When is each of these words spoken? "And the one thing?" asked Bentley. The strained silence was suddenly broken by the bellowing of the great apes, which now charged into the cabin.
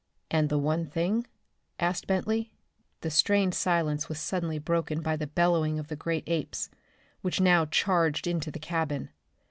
"And 0.31 0.49
the 0.49 0.57
one 0.57 0.87
thing?" 0.87 1.27
asked 1.79 2.07
Bentley. 2.07 2.51
The 3.01 3.11
strained 3.11 3.53
silence 3.53 4.09
was 4.09 4.19
suddenly 4.19 4.57
broken 4.57 5.03
by 5.03 5.15
the 5.15 5.27
bellowing 5.27 5.77
of 5.77 5.89
the 5.89 5.95
great 5.95 6.23
apes, 6.25 6.71
which 7.21 7.39
now 7.39 7.65
charged 7.67 8.25
into 8.25 8.49
the 8.49 8.57
cabin. 8.57 9.09